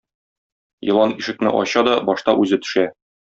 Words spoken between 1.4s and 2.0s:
ача